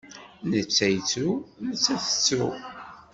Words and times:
Netta 0.49 0.85
yettru, 0.93 1.31
nettat 1.65 2.01
tettru. 2.05 2.49